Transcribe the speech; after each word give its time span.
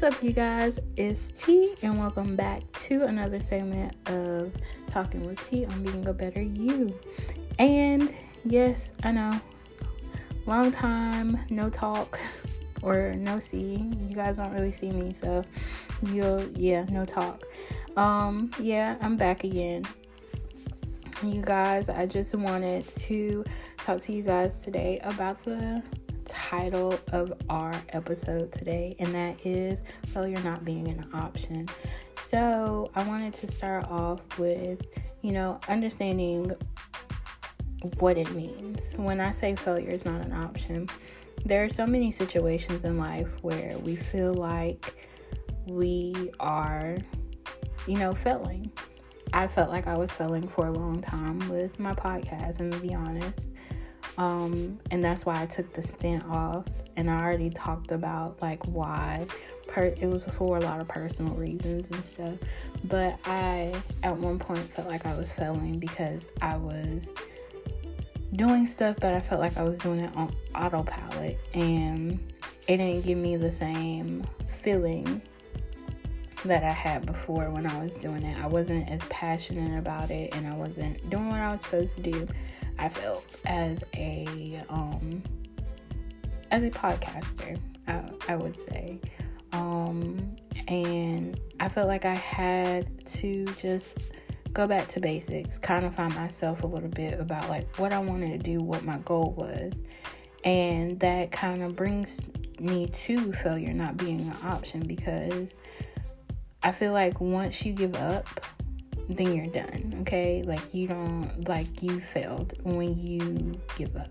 What's 0.00 0.14
up, 0.14 0.22
you 0.22 0.32
guys? 0.32 0.78
It's 0.96 1.26
T, 1.36 1.74
and 1.82 1.98
welcome 1.98 2.36
back 2.36 2.60
to 2.74 3.06
another 3.06 3.40
segment 3.40 3.96
of 4.08 4.52
Talking 4.86 5.26
with 5.26 5.44
T 5.44 5.66
on 5.66 5.82
Being 5.82 6.06
a 6.06 6.12
Better 6.12 6.40
You. 6.40 6.96
And 7.58 8.08
yes, 8.44 8.92
I 9.02 9.10
know, 9.10 9.40
long 10.46 10.70
time 10.70 11.36
no 11.50 11.68
talk 11.68 12.16
or 12.82 13.12
no 13.16 13.40
see. 13.40 13.90
You 14.08 14.14
guys 14.14 14.36
don't 14.36 14.52
really 14.52 14.70
see 14.70 14.92
me, 14.92 15.12
so 15.12 15.42
you'll, 16.12 16.48
yeah, 16.50 16.84
no 16.84 17.04
talk. 17.04 17.42
Um, 17.96 18.52
yeah, 18.60 18.98
I'm 19.00 19.16
back 19.16 19.42
again. 19.42 19.84
You 21.24 21.42
guys, 21.42 21.88
I 21.88 22.06
just 22.06 22.36
wanted 22.36 22.86
to 22.86 23.44
talk 23.78 23.98
to 24.02 24.12
you 24.12 24.22
guys 24.22 24.60
today 24.60 25.00
about 25.02 25.44
the 25.44 25.82
title 26.28 26.98
of 27.12 27.32
our 27.48 27.74
episode 27.90 28.52
today, 28.52 28.94
and 28.98 29.14
that 29.14 29.44
is 29.44 29.82
oh, 29.82 30.08
failure 30.08 30.40
not 30.42 30.64
being 30.64 30.88
an 30.88 31.08
option. 31.12 31.68
So, 32.18 32.90
I 32.94 33.02
wanted 33.04 33.34
to 33.34 33.46
start 33.46 33.90
off 33.90 34.20
with, 34.38 34.80
you 35.22 35.32
know, 35.32 35.60
understanding 35.68 36.52
what 37.98 38.18
it 38.18 38.30
means. 38.32 38.94
When 38.96 39.20
I 39.20 39.30
say 39.30 39.56
failure 39.56 39.90
is 39.90 40.04
not 40.04 40.20
an 40.24 40.32
option, 40.32 40.88
there 41.44 41.64
are 41.64 41.68
so 41.68 41.86
many 41.86 42.10
situations 42.10 42.84
in 42.84 42.98
life 42.98 43.36
where 43.42 43.76
we 43.78 43.96
feel 43.96 44.34
like 44.34 45.08
we 45.66 46.30
are, 46.40 46.98
you 47.86 47.98
know, 47.98 48.14
failing. 48.14 48.70
I 49.32 49.46
felt 49.46 49.70
like 49.70 49.86
I 49.86 49.96
was 49.96 50.10
failing 50.10 50.48
for 50.48 50.66
a 50.66 50.72
long 50.72 51.00
time 51.00 51.38
with 51.48 51.78
my 51.78 51.94
podcast, 51.94 52.60
and 52.60 52.72
to 52.72 52.78
be 52.78 52.94
honest, 52.94 53.52
um, 54.18 54.78
and 54.90 55.02
that's 55.02 55.24
why 55.24 55.40
I 55.40 55.46
took 55.46 55.72
the 55.72 55.82
stint 55.82 56.24
off. 56.28 56.66
And 56.96 57.08
I 57.08 57.22
already 57.22 57.50
talked 57.50 57.92
about 57.92 58.42
like 58.42 58.62
why. 58.66 59.26
Per- 59.68 59.94
it 60.00 60.06
was 60.06 60.24
for 60.24 60.56
a 60.56 60.60
lot 60.60 60.80
of 60.80 60.88
personal 60.88 61.34
reasons 61.34 61.90
and 61.92 62.04
stuff. 62.04 62.34
But 62.84 63.18
I, 63.24 63.72
at 64.02 64.16
one 64.16 64.38
point, 64.38 64.58
felt 64.58 64.88
like 64.88 65.06
I 65.06 65.16
was 65.16 65.32
failing 65.32 65.78
because 65.78 66.26
I 66.42 66.56
was 66.56 67.14
doing 68.34 68.66
stuff, 68.66 68.96
but 69.00 69.14
I 69.14 69.20
felt 69.20 69.40
like 69.40 69.56
I 69.56 69.62
was 69.62 69.78
doing 69.78 70.00
it 70.00 70.14
on 70.16 70.34
autopilot, 70.54 71.38
and 71.54 72.18
it 72.66 72.78
didn't 72.78 73.04
give 73.04 73.18
me 73.18 73.36
the 73.36 73.52
same 73.52 74.26
feeling 74.48 75.22
that 76.44 76.62
I 76.62 76.72
had 76.72 77.06
before 77.06 77.50
when 77.50 77.66
I 77.66 77.82
was 77.82 77.94
doing 77.94 78.22
it. 78.22 78.42
I 78.42 78.46
wasn't 78.46 78.88
as 78.88 79.02
passionate 79.04 79.78
about 79.78 80.10
it, 80.10 80.34
and 80.34 80.46
I 80.46 80.54
wasn't 80.54 81.08
doing 81.08 81.30
what 81.30 81.40
I 81.40 81.52
was 81.52 81.60
supposed 81.60 81.94
to 81.96 82.02
do. 82.02 82.26
I 82.78 82.88
felt 82.88 83.24
as 83.44 83.82
a 83.94 84.60
um, 84.68 85.22
as 86.50 86.62
a 86.62 86.70
podcaster, 86.70 87.58
I, 87.86 88.02
I 88.28 88.36
would 88.36 88.56
say, 88.56 89.00
um, 89.52 90.36
and 90.66 91.38
I 91.60 91.68
felt 91.68 91.88
like 91.88 92.04
I 92.04 92.14
had 92.14 93.06
to 93.06 93.44
just 93.56 93.98
go 94.52 94.66
back 94.66 94.88
to 94.88 95.00
basics, 95.00 95.58
kind 95.58 95.84
of 95.84 95.94
find 95.94 96.14
myself 96.14 96.62
a 96.62 96.66
little 96.66 96.88
bit 96.88 97.20
about 97.20 97.48
like 97.48 97.76
what 97.78 97.92
I 97.92 97.98
wanted 97.98 98.30
to 98.32 98.38
do, 98.38 98.60
what 98.60 98.84
my 98.84 98.98
goal 98.98 99.34
was, 99.36 99.78
and 100.44 100.98
that 101.00 101.30
kind 101.30 101.62
of 101.62 101.76
brings 101.76 102.20
me 102.60 102.86
to 102.88 103.32
failure 103.32 103.72
not 103.72 103.96
being 103.96 104.20
an 104.20 104.36
option 104.44 104.80
because 104.80 105.56
I 106.62 106.72
feel 106.72 106.92
like 106.92 107.20
once 107.20 107.64
you 107.64 107.72
give 107.72 107.94
up 107.94 108.28
then 109.08 109.34
you're 109.34 109.46
done. 109.46 109.98
Okay? 110.02 110.42
Like 110.42 110.74
you 110.74 110.86
don't 110.86 111.48
like 111.48 111.82
you 111.82 112.00
failed 112.00 112.54
when 112.62 112.96
you 112.96 113.58
give 113.76 113.96
up. 113.96 114.10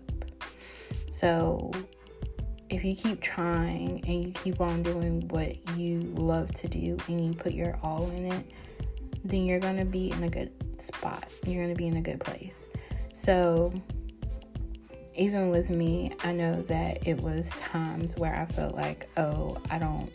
So 1.10 1.70
if 2.70 2.84
you 2.84 2.94
keep 2.94 3.20
trying 3.20 4.04
and 4.06 4.26
you 4.26 4.32
keep 4.32 4.60
on 4.60 4.82
doing 4.82 5.26
what 5.28 5.56
you 5.76 6.00
love 6.16 6.52
to 6.54 6.68
do 6.68 6.96
and 7.08 7.24
you 7.24 7.32
put 7.32 7.52
your 7.52 7.78
all 7.82 8.10
in 8.10 8.30
it, 8.30 8.52
then 9.24 9.44
you're 9.44 9.60
going 9.60 9.78
to 9.78 9.84
be 9.84 10.10
in 10.10 10.24
a 10.24 10.28
good 10.28 10.52
spot. 10.80 11.30
You're 11.46 11.62
going 11.64 11.74
to 11.74 11.78
be 11.78 11.86
in 11.86 11.96
a 11.96 12.02
good 12.02 12.20
place. 12.20 12.68
So 13.14 13.72
even 15.14 15.50
with 15.50 15.70
me, 15.70 16.12
I 16.22 16.32
know 16.32 16.62
that 16.62 17.06
it 17.06 17.20
was 17.20 17.50
times 17.50 18.16
where 18.16 18.34
I 18.34 18.46
felt 18.46 18.74
like, 18.74 19.08
oh, 19.16 19.56
I 19.70 19.78
don't 19.78 20.14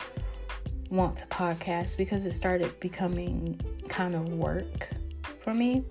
want 0.90 1.16
to 1.16 1.26
podcast 1.26 1.96
because 1.96 2.24
it 2.26 2.32
started 2.32 2.78
becoming 2.80 3.60
kind 3.88 4.14
of 4.14 4.28
work 4.34 4.90
for 5.38 5.54
me. 5.54 5.84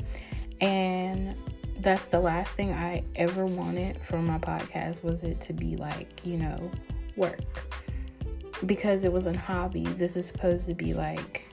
And 0.61 1.35
that's 1.79 2.07
the 2.07 2.19
last 2.19 2.53
thing 2.53 2.71
I 2.73 3.03
ever 3.15 3.45
wanted 3.45 3.97
from 4.01 4.25
my 4.25 4.37
podcast 4.37 5.03
was 5.03 5.23
it 5.23 5.41
to 5.41 5.53
be 5.53 5.75
like, 5.75 6.25
you 6.25 6.37
know, 6.37 6.71
work. 7.15 7.75
Because 8.65 9.03
it 9.03 9.11
was 9.11 9.27
a 9.27 9.37
hobby, 9.37 9.83
this 9.83 10.15
is 10.15 10.25
supposed 10.25 10.67
to 10.67 10.73
be 10.73 10.93
like 10.93 11.45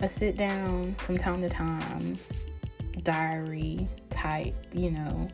a 0.00 0.08
sit 0.08 0.36
down 0.36 0.94
from 0.96 1.18
time 1.18 1.40
to 1.42 1.48
time 1.48 2.16
diary 3.02 3.86
type, 4.10 4.54
you 4.72 4.90
know, 4.90 5.28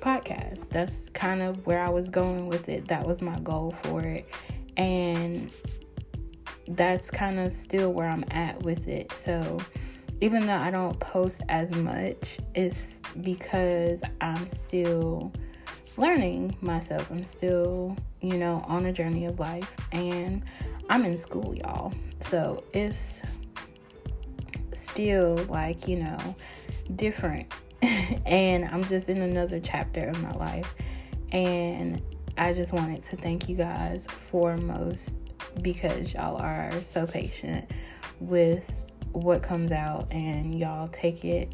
podcast. 0.00 0.68
That's 0.68 1.08
kind 1.10 1.42
of 1.42 1.64
where 1.66 1.80
I 1.80 1.88
was 1.88 2.10
going 2.10 2.48
with 2.48 2.68
it. 2.68 2.88
That 2.88 3.06
was 3.06 3.22
my 3.22 3.38
goal 3.40 3.70
for 3.70 4.00
it. 4.02 4.28
And 4.76 5.50
that's 6.68 7.10
kind 7.10 7.38
of 7.38 7.52
still 7.52 7.92
where 7.92 8.08
I'm 8.08 8.24
at 8.30 8.62
with 8.62 8.88
it. 8.88 9.12
So 9.12 9.58
even 10.20 10.46
though 10.46 10.56
I 10.56 10.70
don't 10.70 10.98
post 10.98 11.42
as 11.48 11.74
much, 11.74 12.38
it's 12.54 13.00
because 13.20 14.02
I'm 14.20 14.46
still 14.46 15.32
learning 15.96 16.56
myself. 16.60 17.10
I'm 17.10 17.24
still, 17.24 17.96
you 18.20 18.36
know, 18.36 18.64
on 18.66 18.86
a 18.86 18.92
journey 18.92 19.26
of 19.26 19.38
life 19.38 19.76
and 19.92 20.42
I'm 20.88 21.04
in 21.04 21.18
school, 21.18 21.54
y'all. 21.54 21.92
So 22.20 22.64
it's 22.72 23.22
still 24.72 25.36
like, 25.48 25.86
you 25.86 25.96
know, 25.96 26.36
different. 26.94 27.52
and 28.26 28.64
I'm 28.66 28.84
just 28.84 29.08
in 29.08 29.20
another 29.20 29.60
chapter 29.60 30.08
of 30.08 30.20
my 30.22 30.32
life. 30.32 30.74
And 31.32 32.00
I 32.38 32.52
just 32.52 32.72
wanted 32.72 33.02
to 33.04 33.16
thank 33.16 33.48
you 33.48 33.56
guys 33.56 34.06
foremost 34.06 35.14
because 35.62 36.14
y'all 36.14 36.36
are 36.36 36.82
so 36.82 37.06
patient 37.06 37.70
with 38.20 38.82
what 39.12 39.42
comes 39.42 39.72
out 39.72 40.06
and 40.10 40.58
y'all 40.58 40.88
take 40.88 41.24
it 41.24 41.52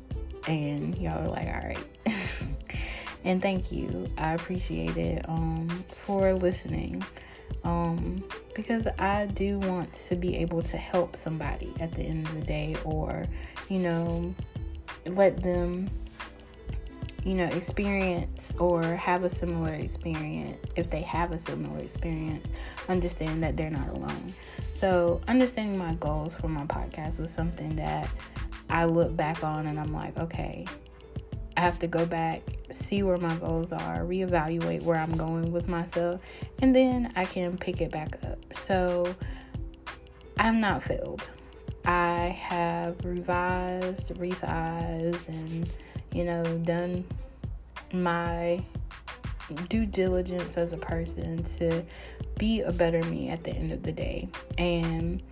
and 0.49 0.97
y'all 0.99 1.25
are 1.25 1.29
like, 1.29 1.47
all 1.47 1.69
right. 1.69 1.87
and 3.25 3.41
thank 3.41 3.71
you. 3.71 4.07
I 4.19 4.35
appreciate 4.35 4.97
it 4.97 5.25
um, 5.29 5.69
for 5.89 6.33
listening. 6.35 7.05
Um, 7.65 8.25
because 8.55 8.89
I 8.99 9.27
do 9.27 9.59
want 9.61 9.93
to 9.93 10.17
be 10.17 10.37
able 10.39 10.63
to 10.63 10.77
help 10.77 11.15
somebody 11.15 11.73
at 11.79 11.93
the 11.93 12.03
end 12.03 12.27
of 12.27 12.35
the 12.35 12.41
day 12.41 12.77
or, 12.85 13.27
you 13.69 13.79
know, 13.79 14.35
let 15.07 15.43
them 15.43 15.89
you 17.25 17.35
know, 17.35 17.45
experience 17.45 18.55
or 18.59 18.83
have 18.83 19.25
a 19.25 19.29
similar 19.29 19.73
experience, 19.73 20.59
if 20.77 20.91
they 20.91 21.03
have 21.03 21.33
a 21.33 21.39
similar 21.39 21.79
experience, 21.79 22.49
understand 22.89 23.43
that 23.43 23.57
they're 23.57 23.71
not 23.71 23.89
alone. 23.91 24.33
So, 24.73 25.21
understanding 25.29 25.79
my 25.79 25.95
goals 25.95 26.35
for 26.35 26.49
my 26.49 26.65
podcast 26.67 27.21
was 27.21 27.31
something 27.31 27.77
that 27.77 28.09
I 28.69 28.87
look 28.87 29.17
back 29.17 29.45
on 29.45 29.67
and 29.67 29.79
I'm 29.79 29.93
like, 29.93 30.17
okay, 30.19 30.67
I 31.57 31.61
have 31.61 31.79
to 31.81 31.87
go 31.87 32.07
back, 32.07 32.43
see 32.71 33.03
where 33.03 33.19
my 33.19 33.37
goals 33.37 33.73
are, 33.73 34.01
reevaluate 34.01 34.83
where 34.83 34.97
I'm 34.97 35.17
going 35.17 35.53
with 35.53 35.69
myself, 35.69 36.21
and 36.61 36.75
then 36.75 37.13
I 37.15 37.25
can 37.25 37.57
pick 37.57 37.81
it 37.81 37.93
back 37.93 38.19
up. 38.25 38.39
So, 38.53 39.15
I'm 40.39 40.61
not 40.61 40.83
failed. 40.83 41.23
I 41.85 42.37
have 42.39 43.05
revised, 43.05 44.15
resized, 44.15 45.29
and 45.29 45.71
you 46.13 46.25
know, 46.25 46.43
done 46.59 47.05
my 47.93 48.63
due 49.69 49.87
diligence 49.87 50.57
as 50.57 50.73
a 50.73 50.77
person 50.77 51.43
to 51.43 51.85
be 52.39 52.63
a 52.63 52.73
better 52.73 53.03
me 53.05 53.29
at 53.29 53.45
the 53.45 53.51
end 53.51 53.73
of 53.73 53.83
the 53.83 53.93
day. 53.93 54.29
And 54.59 55.23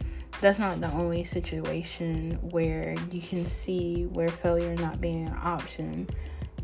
that's 0.41 0.59
not 0.59 0.81
the 0.81 0.91
only 0.93 1.25
situation 1.25 2.39
where 2.51 2.95
you 3.11 3.21
can 3.21 3.45
see 3.45 4.05
where 4.07 4.29
failure 4.29 4.75
not 4.77 5.01
being 5.01 5.29
an 5.29 5.37
option 5.43 6.09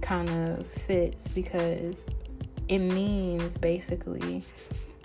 kind 0.01 0.29
of 0.29 0.67
fits 0.67 1.29
because 1.29 2.05
it 2.69 2.79
means 2.79 3.57
basically 3.57 4.43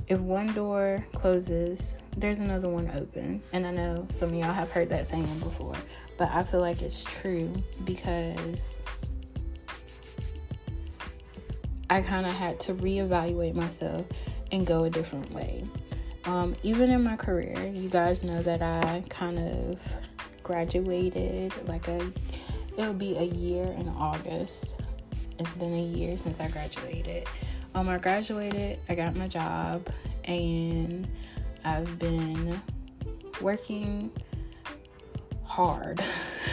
if 0.08 0.20
one 0.20 0.54
door 0.54 1.06
closes, 1.14 1.96
there's 2.18 2.40
another 2.40 2.68
one 2.70 2.92
open. 2.96 3.42
And 3.54 3.66
I 3.66 3.72
know 3.72 4.08
some 4.12 4.30
of 4.30 4.36
y'all 4.36 4.54
have 4.54 4.72
heard 4.72 4.90
that 4.90 5.08
saying 5.08 5.40
before, 5.40 5.76
but 6.18 6.30
I 6.32 6.44
feel 6.44 6.60
like 6.60 6.82
it's 6.82 7.04
true 7.04 7.52
because 7.86 8.80
I 11.90 12.02
kind 12.02 12.26
of 12.26 12.34
had 12.34 12.60
to 12.62 12.74
reevaluate 12.74 13.54
myself 13.54 14.06
and 14.52 14.66
go 14.66 14.86
a 14.86 14.90
different 14.90 15.32
way. 15.32 15.66
Um, 16.26 16.56
even 16.64 16.92
in 16.92 17.04
my 17.04 17.16
career, 17.16 17.58
you 17.74 17.90
guys 17.90 18.24
know 18.24 18.42
that 18.44 18.62
I 18.62 19.04
kind 19.10 19.40
of 19.40 19.80
graduated 20.44 21.54
like 21.68 21.88
a 21.88 22.12
it'll 22.78 22.94
be 22.94 23.18
a 23.18 23.24
year 23.24 23.66
in 23.66 23.90
August. 23.90 24.76
It's 25.40 25.54
been 25.56 25.80
a 25.80 25.84
year 25.84 26.18
since 26.18 26.40
I 26.40 26.48
graduated. 26.48 27.28
Um, 27.74 27.88
I 27.88 27.98
graduated, 27.98 28.80
I 28.90 28.96
got 28.96 29.16
my 29.16 29.28
job, 29.28 29.88
and 30.26 31.08
I've 31.64 31.98
been 32.00 32.62
working 33.40 34.12
hard. 35.44 36.02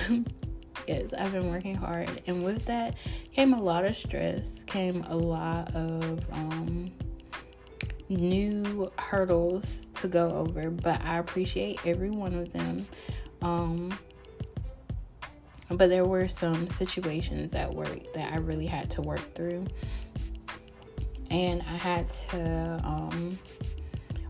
yes, 0.86 1.12
I've 1.12 1.32
been 1.32 1.50
working 1.50 1.74
hard. 1.74 2.08
And 2.26 2.44
with 2.44 2.64
that 2.66 2.96
came 3.32 3.52
a 3.52 3.60
lot 3.60 3.84
of 3.84 3.96
stress, 3.96 4.62
came 4.64 5.04
a 5.08 5.16
lot 5.16 5.74
of 5.74 6.24
um, 6.32 6.92
new 8.08 8.90
hurdles 8.98 9.86
to 9.94 10.08
go 10.08 10.30
over, 10.30 10.70
but 10.70 11.00
I 11.02 11.18
appreciate 11.18 11.80
every 11.84 12.10
one 12.10 12.34
of 12.34 12.52
them. 12.52 12.86
Um, 13.42 13.98
but 15.70 15.90
there 15.90 16.04
were 16.04 16.28
some 16.28 16.70
situations 16.70 17.52
at 17.52 17.72
work 17.72 18.12
that 18.14 18.32
I 18.32 18.36
really 18.36 18.66
had 18.66 18.90
to 18.92 19.02
work 19.02 19.34
through. 19.34 19.66
And 21.30 21.62
I 21.62 21.76
had 21.76 22.08
to 22.30 22.80
um, 22.84 23.38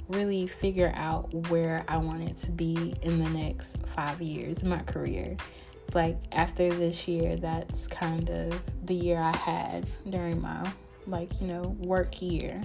really 0.09 0.47
figure 0.47 0.93
out 0.95 1.33
where 1.49 1.85
I 1.89 1.97
wanted 1.99 2.37
to 2.39 2.50
be 2.50 2.95
in 3.03 3.23
the 3.23 3.31
next 3.31 3.77
five 3.87 4.21
years 4.21 4.62
in 4.62 4.69
my 4.69 4.83
career. 4.83 5.37
Like 5.95 6.19
after 6.33 6.69
this 6.73 7.06
year, 7.06 7.37
that's 7.37 7.87
kind 7.87 8.29
of 8.31 8.61
the 8.85 8.95
year 8.95 9.21
I 9.21 9.37
had 9.37 9.87
during 10.11 10.41
my 10.41 10.71
like, 11.06 11.41
you 11.41 11.47
know, 11.47 11.77
work 11.81 12.21
year. 12.21 12.62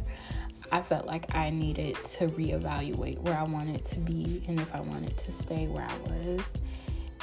I 0.72 0.82
felt 0.82 1.06
like 1.06 1.34
I 1.36 1.50
needed 1.50 1.96
to 1.96 2.28
reevaluate 2.30 3.20
where 3.20 3.38
I 3.38 3.44
wanted 3.44 3.86
to 3.86 4.00
be 4.00 4.44
and 4.48 4.60
if 4.60 4.74
I 4.74 4.82
wanted 4.82 5.18
to 5.18 5.32
stay 5.32 5.68
where 5.68 5.88
I 5.88 5.98
was. 6.10 6.42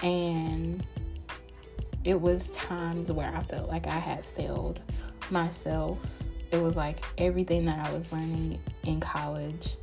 And 0.02 0.84
it 2.04 2.20
was 2.20 2.48
times 2.50 3.10
where 3.12 3.34
I 3.34 3.42
felt 3.42 3.68
like 3.68 3.86
I 3.86 3.98
had 3.98 4.24
failed 4.24 4.80
myself. 5.30 5.98
It 6.50 6.60
was 6.60 6.76
like 6.76 7.04
everything 7.18 7.64
that 7.66 7.86
I 7.86 7.92
was 7.92 8.10
learning 8.12 8.58
in 8.84 9.00
college 9.00 9.76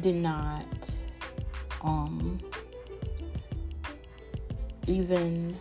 did 0.00 0.14
not 0.16 0.90
um 1.82 2.38
even 4.86 5.56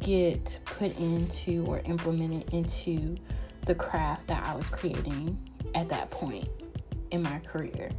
get 0.00 0.58
put 0.64 0.96
into 0.98 1.64
or 1.66 1.80
implemented 1.84 2.52
into 2.54 3.16
the 3.66 3.74
craft 3.74 4.28
that 4.28 4.44
I 4.44 4.54
was 4.54 4.68
creating 4.68 5.38
at 5.74 5.88
that 5.90 6.10
point 6.10 6.48
in 7.10 7.22
my 7.22 7.38
career. 7.40 7.90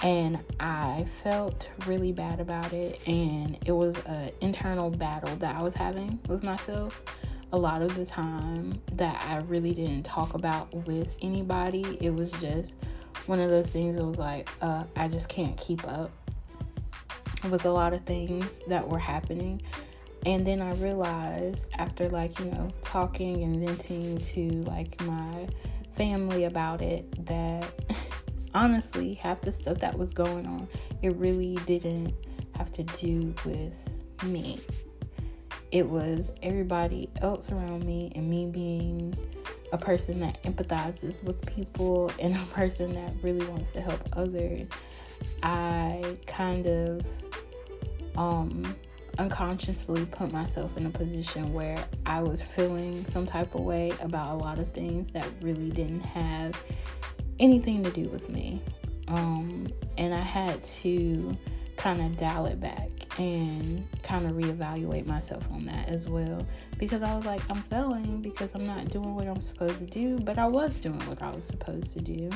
And 0.00 0.38
I 0.60 1.06
felt 1.22 1.68
really 1.86 2.12
bad 2.12 2.40
about 2.40 2.72
it, 2.72 3.06
and 3.08 3.56
it 3.64 3.72
was 3.72 3.96
an 4.06 4.32
internal 4.40 4.90
battle 4.90 5.34
that 5.36 5.56
I 5.56 5.62
was 5.62 5.74
having 5.74 6.18
with 6.28 6.42
myself 6.42 7.02
a 7.54 7.56
lot 7.56 7.82
of 7.82 7.94
the 7.94 8.04
time 8.04 8.82
that 8.94 9.24
I 9.28 9.36
really 9.36 9.72
didn't 9.72 10.02
talk 10.02 10.34
about 10.34 10.74
with 10.88 11.14
anybody. 11.22 11.96
It 12.00 12.10
was 12.12 12.32
just 12.32 12.74
one 13.26 13.38
of 13.38 13.48
those 13.48 13.68
things 13.68 13.94
that 13.94 14.04
was 14.04 14.18
like, 14.18 14.50
uh, 14.60 14.82
I 14.96 15.06
just 15.06 15.28
can't 15.28 15.56
keep 15.56 15.86
up 15.86 16.10
with 17.48 17.64
a 17.64 17.70
lot 17.70 17.92
of 17.92 18.04
things 18.06 18.60
that 18.66 18.86
were 18.88 18.98
happening. 18.98 19.62
And 20.26 20.44
then 20.44 20.60
I 20.60 20.72
realized 20.74 21.68
after, 21.78 22.08
like, 22.08 22.36
you 22.40 22.46
know, 22.46 22.70
talking 22.82 23.44
and 23.44 23.64
venting 23.64 24.18
to 24.18 24.50
like 24.68 25.00
my 25.02 25.46
family 25.96 26.46
about 26.46 26.82
it 26.82 27.24
that 27.26 27.72
honestly, 28.54 29.14
half 29.14 29.40
the 29.42 29.52
stuff 29.52 29.78
that 29.78 29.96
was 29.96 30.12
going 30.12 30.44
on, 30.44 30.66
it 31.02 31.14
really 31.14 31.54
didn't 31.66 32.14
have 32.56 32.72
to 32.72 32.82
do 32.82 33.32
with 33.44 33.72
me. 34.24 34.58
It 35.74 35.90
was 35.90 36.30
everybody 36.40 37.10
else 37.20 37.50
around 37.50 37.84
me 37.84 38.12
and 38.14 38.30
me 38.30 38.46
being 38.46 39.12
a 39.72 39.76
person 39.76 40.20
that 40.20 40.40
empathizes 40.44 41.20
with 41.24 41.44
people 41.52 42.12
and 42.20 42.36
a 42.36 42.44
person 42.52 42.94
that 42.94 43.12
really 43.22 43.44
wants 43.46 43.72
to 43.72 43.80
help 43.80 44.00
others. 44.12 44.68
I 45.42 46.16
kind 46.26 46.66
of 46.68 47.04
um 48.16 48.76
unconsciously 49.18 50.06
put 50.06 50.30
myself 50.30 50.76
in 50.76 50.86
a 50.86 50.90
position 50.90 51.52
where 51.52 51.84
I 52.06 52.22
was 52.22 52.40
feeling 52.40 53.04
some 53.06 53.26
type 53.26 53.56
of 53.56 53.62
way 53.62 53.92
about 54.00 54.34
a 54.34 54.36
lot 54.36 54.60
of 54.60 54.70
things 54.72 55.10
that 55.10 55.26
really 55.42 55.70
didn't 55.70 56.02
have 56.02 56.54
anything 57.40 57.82
to 57.82 57.90
do 57.90 58.08
with 58.10 58.28
me. 58.28 58.62
Um, 59.08 59.66
and 59.98 60.14
I 60.14 60.20
had 60.20 60.62
to 60.62 61.36
kind 61.76 62.00
of 62.00 62.16
dial 62.16 62.46
it 62.46 62.60
back 62.60 62.90
and 63.18 63.86
kind 64.02 64.26
of 64.26 64.32
reevaluate 64.32 65.06
myself 65.06 65.48
on 65.52 65.64
that 65.66 65.88
as 65.88 66.08
well 66.08 66.44
because 66.78 67.02
I 67.02 67.14
was 67.14 67.24
like, 67.24 67.42
I'm 67.48 67.62
failing 67.62 68.20
because 68.20 68.54
I'm 68.54 68.64
not 68.64 68.88
doing 68.90 69.14
what 69.14 69.26
I'm 69.26 69.40
supposed 69.40 69.78
to 69.78 69.86
do, 69.86 70.18
but 70.18 70.38
I 70.38 70.46
was 70.46 70.76
doing 70.76 70.98
what 71.06 71.22
I 71.22 71.30
was 71.30 71.46
supposed 71.46 71.92
to 71.92 72.00
do. 72.00 72.30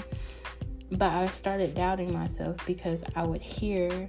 But 0.93 1.13
I 1.13 1.27
started 1.27 1.75
doubting 1.75 2.13
myself 2.13 2.57
because 2.67 3.03
I 3.15 3.27
would 3.27 3.43
hear 3.43 4.09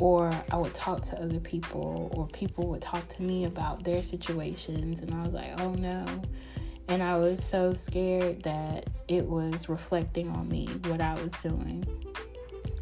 or 0.00 0.32
I 0.50 0.56
would 0.56 0.74
talk 0.74 1.02
to 1.02 1.20
other 1.20 1.40
people, 1.40 2.12
or 2.14 2.28
people 2.28 2.68
would 2.68 2.82
talk 2.82 3.08
to 3.08 3.22
me 3.22 3.46
about 3.46 3.82
their 3.82 4.00
situations, 4.00 5.00
and 5.00 5.12
I 5.12 5.22
was 5.24 5.32
like, 5.32 5.60
oh 5.60 5.72
no. 5.74 6.04
And 6.88 7.02
I 7.02 7.18
was 7.18 7.44
so 7.44 7.74
scared 7.74 8.42
that 8.44 8.88
it 9.08 9.26
was 9.26 9.68
reflecting 9.68 10.30
on 10.30 10.48
me 10.48 10.68
what 10.86 11.00
I 11.00 11.14
was 11.14 11.32
doing 11.42 11.84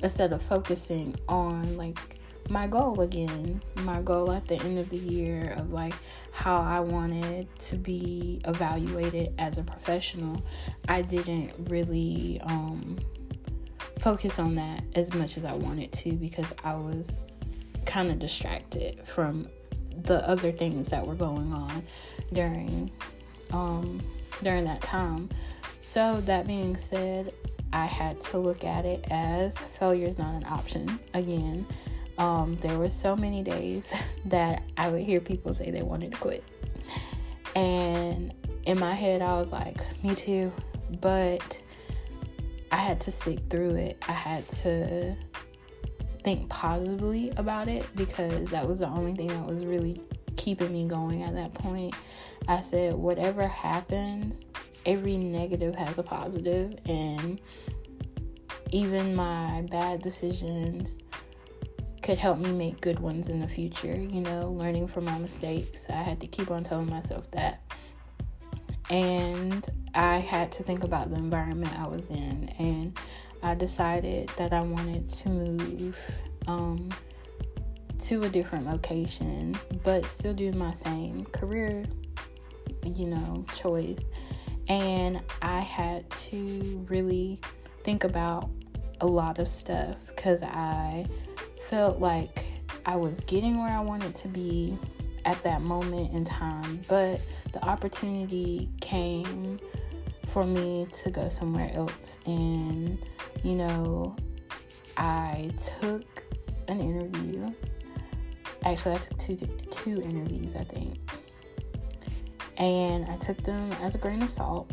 instead 0.02 0.32
of 0.32 0.42
focusing 0.42 1.16
on 1.26 1.76
like 1.76 2.15
my 2.48 2.66
goal 2.66 3.00
again 3.00 3.60
my 3.76 4.00
goal 4.02 4.31
at 4.31 4.46
the 4.46 4.54
end 4.56 4.78
of 4.78 4.88
the 4.90 4.96
year 4.96 5.54
of 5.56 5.72
like 5.72 5.94
how 6.32 6.56
i 6.56 6.78
wanted 6.78 7.48
to 7.58 7.76
be 7.76 8.40
evaluated 8.44 9.34
as 9.38 9.58
a 9.58 9.62
professional 9.62 10.40
i 10.88 11.02
didn't 11.02 11.52
really 11.69 12.40
um 12.44 12.96
focus 14.06 14.38
on 14.38 14.54
that 14.54 14.84
as 14.94 15.12
much 15.14 15.37
as 15.37 15.44
I 15.44 15.54
wanted 15.54 15.93
to 15.93 16.12
because 16.12 16.52
I 16.62 16.75
was 16.75 17.10
kind 17.87 18.10
of 18.10 18.19
distracted 18.19 19.04
from 19.04 19.49
the 20.04 20.26
other 20.28 20.52
things 20.52 20.88
that 20.88 21.04
were 21.04 21.14
going 21.14 21.52
on 21.52 21.82
during 22.32 22.90
um, 23.52 24.00
during 24.42 24.64
that 24.64 24.82
time. 24.82 25.28
So 25.81 26.20
that 26.22 26.46
being 26.46 26.76
said, 26.76 27.32
I 27.72 27.87
had 27.87 28.20
to 28.22 28.38
look 28.38 28.64
at 28.64 28.84
it 28.84 29.06
as 29.10 29.56
failure 29.78 30.06
is 30.06 30.19
not 30.19 30.34
an 30.34 30.44
option. 30.44 31.00
Again, 31.14 31.66
um, 32.18 32.56
there 32.56 32.78
were 32.78 32.88
so 32.88 33.16
many 33.16 33.42
days 33.42 33.92
that 34.26 34.62
I 34.76 34.88
would 34.88 35.02
hear 35.02 35.20
people 35.20 35.54
say 35.54 35.70
they 35.70 35.82
wanted 35.82 36.12
to 36.12 36.18
quit, 36.18 36.44
and 37.54 38.35
in 38.64 38.78
my 38.78 38.94
head 38.94 39.23
I 39.23 39.38
was 39.38 39.52
like, 39.52 39.78
"Me 40.02 40.14
too," 40.14 40.52
but 41.00 41.61
I 42.73 42.76
had 42.76 43.00
to 43.02 43.11
stick 43.11 43.40
through 43.49 43.76
it. 43.76 44.02
I 44.08 44.12
had 44.12 44.49
to 44.62 45.16
think 46.25 46.49
positively 46.49 47.32
about 47.37 47.68
it 47.68 47.87
because 47.94 48.50
that 48.50 48.66
was 48.66 48.80
the 48.80 48.88
only 48.88 49.14
thing 49.14 49.28
that 49.28 49.46
was 49.46 49.64
really 49.64 50.00
keeping 50.37 50.73
me 50.73 50.88
going 50.88 51.23
at 51.23 51.35
that 51.35 51.54
point. 51.54 51.94
I 52.49 52.61
said, 52.61 52.94
whatever 52.94 53.46
happens, 53.46 54.44
every 54.85 55.16
negative 55.16 55.75
has 55.75 55.99
a 55.99 56.02
positive, 56.02 56.76
and 56.87 57.40
even 58.70 59.14
my 59.14 59.62
bad 59.70 60.02
decisions 60.02 60.99
could 62.06 62.18
help 62.18 62.38
me 62.38 62.52
make 62.52 62.80
good 62.80 63.00
ones 63.00 63.28
in 63.30 63.40
the 63.40 63.48
future. 63.48 63.96
You 63.96 64.20
know, 64.20 64.52
learning 64.52 64.86
from 64.86 65.06
my 65.06 65.18
mistakes. 65.18 65.86
I 65.88 66.04
had 66.04 66.20
to 66.20 66.28
keep 66.28 66.52
on 66.52 66.62
telling 66.62 66.88
myself 66.88 67.28
that. 67.32 67.60
And 68.90 69.68
I 69.92 70.18
had 70.18 70.52
to 70.52 70.62
think 70.62 70.84
about 70.84 71.10
the 71.10 71.16
environment 71.16 71.76
I 71.76 71.88
was 71.88 72.08
in, 72.10 72.48
and 72.60 72.96
I 73.42 73.56
decided 73.56 74.28
that 74.36 74.52
I 74.52 74.60
wanted 74.60 75.12
to 75.14 75.28
move 75.28 75.98
um, 76.46 76.90
to 78.02 78.22
a 78.22 78.28
different 78.28 78.66
location, 78.66 79.58
but 79.82 80.04
still 80.04 80.32
do 80.32 80.52
my 80.52 80.75
same 80.75 81.25
career, 81.32 81.84
you 82.84 83.08
know, 83.08 83.44
choice. 83.56 83.98
And 84.68 85.20
I 85.42 85.58
had 85.58 86.08
to 86.10 86.86
really 86.88 87.40
think 87.82 88.04
about 88.04 88.48
a 89.00 89.06
lot 89.06 89.40
of 89.40 89.48
stuff 89.48 89.96
because 90.06 90.44
I 90.44 91.04
felt 91.68 91.99
like 91.99 92.44
I 92.85 92.96
was 92.96 93.20
getting 93.20 93.58
where 93.58 93.70
I 93.70 93.80
wanted 93.80 94.14
to 94.16 94.28
be 94.28 94.78
at 95.25 95.42
that 95.42 95.61
moment 95.61 96.12
in 96.12 96.25
time, 96.25 96.80
but 96.88 97.20
the 97.52 97.64
opportunity 97.64 98.68
came 98.80 99.58
for 100.28 100.44
me 100.44 100.87
to 101.02 101.11
go 101.11 101.28
somewhere 101.28 101.70
else. 101.75 102.18
And, 102.26 102.99
you 103.42 103.54
know, 103.54 104.14
I 104.96 105.50
took 105.80 106.25
an 106.68 106.80
interview. 106.80 107.52
Actually, 108.64 108.94
I 108.94 108.99
took 108.99 109.18
two, 109.18 109.37
two 109.70 110.00
interviews, 110.02 110.54
I 110.54 110.64
think. 110.64 110.99
And 112.56 113.04
I 113.06 113.16
took 113.16 113.42
them 113.42 113.73
as 113.82 113.94
a 113.94 113.99
grain 113.99 114.23
of 114.23 114.32
salt. 114.32 114.70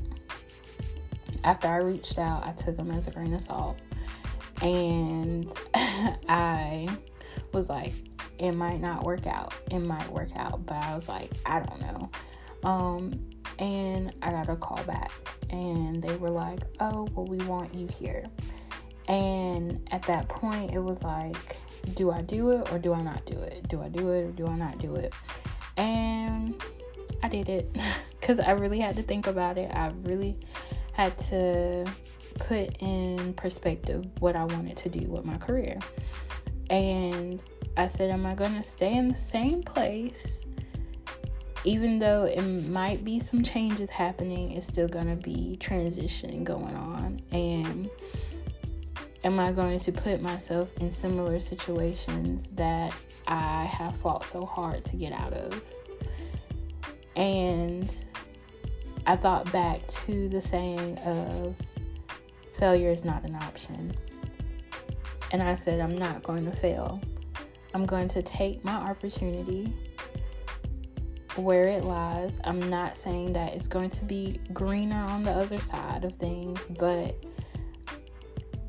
After 1.43 1.67
I 1.67 1.77
reached 1.77 2.19
out, 2.19 2.45
I 2.45 2.51
took 2.51 2.77
them 2.77 2.91
as 2.91 3.07
a 3.07 3.11
grain 3.11 3.33
of 3.33 3.41
salt. 3.41 3.79
And 4.61 5.51
I 6.29 6.87
was 7.51 7.69
like, 7.69 7.93
it 8.39 8.51
might 8.51 8.81
not 8.81 9.03
work 9.03 9.27
out. 9.27 9.53
It 9.71 9.79
might 9.79 10.09
work 10.11 10.29
out. 10.35 10.65
But 10.65 10.77
I 10.77 10.95
was 10.95 11.07
like, 11.07 11.31
I 11.45 11.59
don't 11.59 11.81
know. 11.81 12.09
Um, 12.63 13.29
and 13.59 14.13
I 14.21 14.31
got 14.31 14.49
a 14.49 14.55
call 14.55 14.81
back 14.83 15.11
and 15.49 16.01
they 16.01 16.15
were 16.15 16.29
like, 16.29 16.61
"Oh, 16.79 17.07
well, 17.13 17.25
we 17.25 17.37
want 17.45 17.73
you 17.75 17.87
here." 17.87 18.25
And 19.07 19.87
at 19.91 20.01
that 20.03 20.29
point, 20.29 20.73
it 20.73 20.79
was 20.79 21.03
like, 21.03 21.57
do 21.95 22.11
I 22.11 22.21
do 22.21 22.51
it 22.51 22.71
or 22.71 22.79
do 22.79 22.93
I 22.93 23.01
not 23.01 23.25
do 23.25 23.37
it? 23.37 23.67
Do 23.67 23.81
I 23.81 23.89
do 23.89 24.09
it 24.11 24.23
or 24.23 24.31
do 24.31 24.47
I 24.47 24.55
not 24.55 24.79
do 24.79 24.95
it? 24.95 25.13
And 25.75 26.61
I 27.21 27.27
did 27.27 27.49
it 27.49 27.77
because 28.19 28.39
I 28.39 28.51
really 28.51 28.79
had 28.79 28.95
to 28.95 29.03
think 29.03 29.27
about 29.27 29.57
it. 29.57 29.71
I 29.73 29.91
really 30.03 30.37
had 30.93 31.17
to 31.29 31.85
put 32.35 32.77
in 32.81 33.33
perspective 33.33 34.05
what 34.19 34.35
I 34.35 34.43
wanted 34.45 34.77
to 34.77 34.89
do 34.89 35.09
with 35.09 35.25
my 35.25 35.37
career. 35.37 35.79
And 36.69 37.43
I 37.77 37.87
said, 37.87 38.09
Am 38.09 38.25
I 38.25 38.35
going 38.35 38.55
to 38.55 38.63
stay 38.63 38.93
in 38.95 39.09
the 39.09 39.17
same 39.17 39.63
place? 39.63 40.45
Even 41.65 41.99
though 41.99 42.25
it 42.25 42.41
might 42.41 43.05
be 43.05 43.19
some 43.19 43.41
changes 43.41 43.89
happening, 43.89 44.51
it's 44.51 44.67
still 44.67 44.87
going 44.87 45.07
to 45.07 45.15
be 45.15 45.55
transition 45.57 46.43
going 46.43 46.75
on. 46.75 47.21
And 47.31 47.89
am 49.23 49.39
I 49.39 49.51
going 49.53 49.79
to 49.81 49.91
put 49.91 50.21
myself 50.21 50.69
in 50.77 50.91
similar 50.91 51.39
situations 51.39 52.47
that 52.55 52.93
I 53.27 53.63
have 53.63 53.95
fought 53.95 54.25
so 54.25 54.45
hard 54.45 54.83
to 54.85 54.97
get 54.97 55.13
out 55.13 55.33
of? 55.33 55.61
And 57.15 57.89
I 59.05 59.15
thought 59.15 59.51
back 59.51 59.87
to 59.87 60.29
the 60.29 60.41
saying 60.41 60.97
of 60.99 61.55
failure 62.53 62.91
is 62.91 63.03
not 63.03 63.23
an 63.23 63.35
option. 63.35 63.93
And 65.31 65.41
I 65.41 65.55
said, 65.55 65.79
I'm 65.79 65.97
not 65.97 66.23
going 66.23 66.45
to 66.45 66.51
fail. 66.51 67.01
I'm 67.73 67.85
going 67.85 68.07
to 68.09 68.21
take 68.21 68.63
my 68.63 68.75
opportunity 68.75 69.73
where 71.35 71.65
it 71.65 71.83
lies. 71.83 72.39
I'm 72.43 72.59
not 72.69 72.95
saying 72.95 73.33
that 73.33 73.53
it's 73.53 73.67
going 73.67 73.89
to 73.91 74.05
be 74.05 74.39
greener 74.53 75.03
on 75.03 75.23
the 75.23 75.31
other 75.31 75.59
side 75.59 76.05
of 76.05 76.15
things, 76.17 76.59
but 76.77 77.15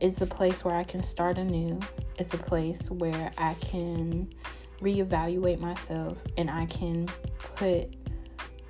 it's 0.00 0.23
a 0.23 0.26
place 0.26 0.64
where 0.64 0.75
I 0.75 0.85
can 0.85 1.03
start 1.03 1.37
anew. 1.37 1.79
It's 2.19 2.33
a 2.33 2.38
place 2.38 2.91
where 2.91 3.31
I 3.37 3.55
can 3.55 4.33
reevaluate 4.81 5.61
myself 5.61 6.19
and 6.37 6.50
I 6.50 6.67
can 6.67 7.07
put 7.38 7.95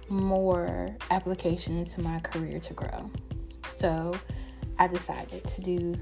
more 0.08 0.88
application 1.10 1.78
into 1.78 2.00
my 2.02 2.18
career 2.20 2.58
to 2.60 2.72
grow. 2.72 3.10
So 3.78 4.14
I 4.78 4.86
decided 4.86 5.44
to 5.44 5.60
do 5.60 5.94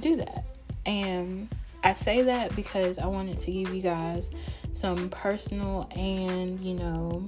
do 0.00 0.16
that. 0.16 0.44
And 0.86 1.48
I 1.82 1.92
say 1.92 2.22
that 2.22 2.54
because 2.56 2.98
I 2.98 3.06
wanted 3.06 3.38
to 3.38 3.52
give 3.52 3.74
you 3.74 3.82
guys 3.82 4.30
some 4.72 5.08
personal 5.10 5.88
and, 5.94 6.58
you 6.60 6.74
know, 6.74 7.24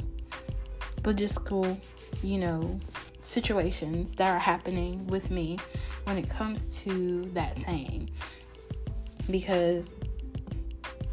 logistical, 1.03 1.79
you 2.23 2.39
know, 2.39 2.79
situations 3.21 4.15
that 4.17 4.29
are 4.29 4.39
happening 4.39 5.07
with 5.07 5.31
me 5.31 5.59
when 6.05 6.19
it 6.19 6.29
comes 6.29 6.81
to 6.83 7.31
that 7.35 7.59
saying. 7.59 8.11
Because 9.31 9.91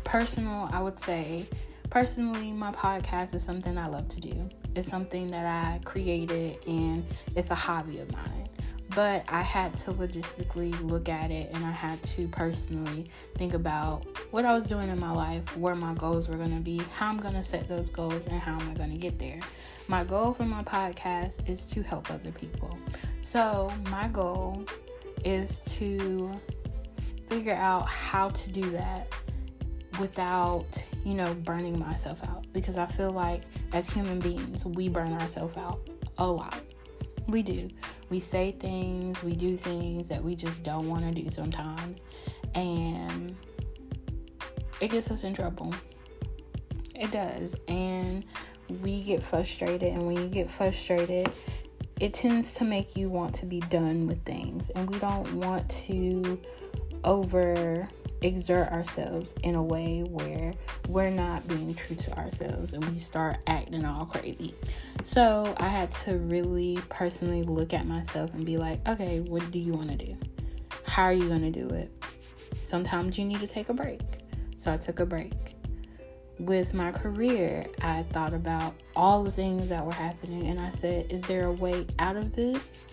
personal, 0.03 0.69
I 0.71 0.81
would 0.81 0.99
say, 0.99 1.45
personally, 1.89 2.51
my 2.51 2.71
podcast 2.71 3.35
is 3.35 3.43
something 3.43 3.77
I 3.77 3.87
love 3.87 4.07
to 4.09 4.21
do. 4.21 4.49
It's 4.75 4.87
something 4.87 5.31
that 5.31 5.45
I 5.45 5.79
created 5.83 6.57
and 6.67 7.03
it's 7.35 7.51
a 7.51 7.55
hobby 7.55 7.99
of 7.99 8.11
mine. 8.11 8.46
But 8.97 9.25
I 9.27 9.43
had 9.43 9.75
to 9.75 9.91
logistically 9.91 10.73
look 10.89 11.07
at 11.07 11.29
it 11.29 11.51
and 11.53 11.63
I 11.63 11.69
had 11.69 12.01
to 12.01 12.27
personally 12.29 13.11
think 13.35 13.53
about 13.53 14.07
what 14.31 14.43
I 14.43 14.55
was 14.55 14.65
doing 14.65 14.89
in 14.89 14.99
my 14.99 15.11
life, 15.11 15.55
where 15.55 15.75
my 15.75 15.93
goals 15.93 16.27
were 16.27 16.35
going 16.35 16.55
to 16.55 16.63
be, 16.63 16.81
how 16.95 17.09
I'm 17.09 17.19
going 17.19 17.35
to 17.35 17.43
set 17.43 17.69
those 17.69 17.91
goals, 17.91 18.25
and 18.25 18.39
how 18.39 18.59
am 18.59 18.67
I 18.71 18.73
going 18.73 18.89
to 18.89 18.97
get 18.97 19.19
there. 19.19 19.39
My 19.87 20.03
goal 20.03 20.33
for 20.33 20.45
my 20.45 20.63
podcast 20.63 21.47
is 21.47 21.67
to 21.67 21.83
help 21.83 22.09
other 22.09 22.31
people. 22.31 22.75
So, 23.21 23.71
my 23.91 24.07
goal 24.07 24.65
is 25.23 25.59
to 25.75 26.31
figure 27.29 27.53
out 27.53 27.87
how 27.87 28.29
to 28.29 28.49
do 28.49 28.67
that 28.71 29.13
without, 29.99 30.83
you 31.05 31.13
know, 31.13 31.35
burning 31.35 31.77
myself 31.77 32.23
out 32.23 32.51
because 32.51 32.79
I 32.79 32.87
feel 32.87 33.11
like 33.11 33.43
as 33.73 33.87
human 33.91 34.17
beings, 34.17 34.65
we 34.65 34.89
burn 34.89 35.13
ourselves 35.13 35.55
out 35.55 35.87
a 36.17 36.25
lot. 36.25 36.63
We 37.27 37.43
do. 37.43 37.69
We 38.09 38.19
say 38.19 38.53
things, 38.53 39.21
we 39.21 39.35
do 39.35 39.57
things 39.57 40.07
that 40.07 40.23
we 40.23 40.35
just 40.35 40.63
don't 40.63 40.87
want 40.87 41.03
to 41.03 41.11
do 41.11 41.29
sometimes, 41.29 42.03
and 42.55 43.35
it 44.79 44.91
gets 44.91 45.11
us 45.11 45.23
in 45.23 45.33
trouble. 45.33 45.73
It 46.95 47.11
does. 47.11 47.55
And 47.67 48.25
we 48.81 49.03
get 49.03 49.21
frustrated, 49.21 49.93
and 49.93 50.07
when 50.07 50.15
you 50.15 50.27
get 50.27 50.49
frustrated, 50.49 51.29
it 51.99 52.13
tends 52.13 52.53
to 52.53 52.63
make 52.63 52.95
you 52.95 53.09
want 53.09 53.35
to 53.35 53.45
be 53.45 53.59
done 53.61 54.07
with 54.07 54.23
things, 54.23 54.69
and 54.71 54.89
we 54.89 54.97
don't 54.99 55.31
want 55.33 55.69
to 55.69 56.39
over 57.03 57.87
exert 58.21 58.71
ourselves 58.71 59.33
in 59.43 59.55
a 59.55 59.63
way 59.63 60.01
where 60.01 60.53
we're 60.87 61.09
not 61.09 61.47
being 61.47 61.73
true 61.75 61.95
to 61.95 62.17
ourselves 62.17 62.73
and 62.73 62.83
we 62.85 62.97
start 62.97 63.37
acting 63.47 63.85
all 63.85 64.05
crazy. 64.05 64.55
So 65.03 65.53
I 65.57 65.67
had 65.67 65.91
to 66.03 66.17
really 66.17 66.79
personally 66.89 67.43
look 67.43 67.73
at 67.73 67.85
myself 67.85 68.33
and 68.33 68.45
be 68.45 68.57
like, 68.57 68.85
okay, 68.87 69.19
what 69.21 69.49
do 69.51 69.59
you 69.59 69.73
want 69.73 69.91
to 69.91 69.97
do? 69.97 70.17
How 70.85 71.03
are 71.03 71.13
you 71.13 71.27
going 71.27 71.41
to 71.41 71.51
do 71.51 71.69
it? 71.69 71.91
Sometimes 72.61 73.17
you 73.17 73.25
need 73.25 73.39
to 73.39 73.47
take 73.47 73.69
a 73.69 73.73
break. 73.73 74.01
So 74.57 74.73
I 74.73 74.77
took 74.77 74.99
a 74.99 75.05
break. 75.05 75.33
With 76.39 76.73
my 76.73 76.91
career, 76.91 77.65
I 77.81 78.03
thought 78.03 78.33
about 78.33 78.75
all 78.95 79.23
the 79.23 79.31
things 79.31 79.69
that 79.69 79.85
were 79.85 79.93
happening 79.93 80.47
and 80.47 80.59
I 80.59 80.69
said, 80.69 81.11
is 81.11 81.21
there 81.23 81.45
a 81.45 81.51
way 81.51 81.85
out 81.99 82.15
of 82.15 82.35
this? 82.35 82.83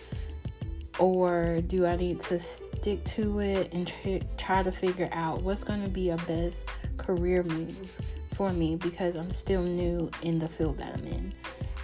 Or 0.97 1.61
do 1.67 1.85
I 1.85 1.95
need 1.95 2.21
to 2.21 2.39
stick 2.85 3.03
to 3.03 3.39
it 3.39 3.73
and 3.73 3.91
try 4.37 4.61
to 4.61 4.71
figure 4.71 5.09
out 5.11 5.41
what's 5.41 5.63
going 5.63 5.81
to 5.81 5.89
be 5.89 6.11
a 6.11 6.17
best 6.17 6.65
career 6.97 7.41
move 7.41 7.99
for 8.35 8.53
me 8.53 8.75
because 8.75 9.15
I'm 9.15 9.31
still 9.31 9.63
new 9.63 10.11
in 10.21 10.37
the 10.37 10.47
field 10.47 10.77
that 10.77 10.93
I'm 10.93 11.03
in. 11.07 11.33